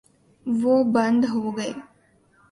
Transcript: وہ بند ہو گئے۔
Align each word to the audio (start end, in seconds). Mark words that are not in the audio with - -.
وہ 0.45 0.75
بند 0.93 1.21
ہو 1.25 1.43
گئے۔ 1.57 1.71